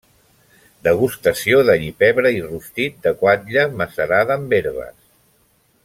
Degustació 0.87 1.59
d’allipebre 1.67 2.31
i 2.37 2.41
rostit 2.47 2.97
de 3.05 3.13
guatla 3.21 3.67
macerada 3.83 4.39
amb 4.43 4.57
herbes. 4.61 4.99